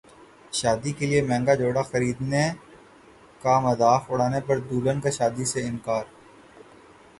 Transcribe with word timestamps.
شادی 0.59 0.91
کیلئے 0.97 1.19
مہنگا 1.27 1.53
جوڑا 1.59 1.81
خریدنے 1.91 2.43
کا 3.41 3.53
مذاق 3.65 4.03
اڑانے 4.11 4.41
پر 4.47 4.57
دلہن 4.69 4.97
کا 5.03 5.09
شادی 5.17 5.45
سے 5.51 5.59
انکار 5.67 6.03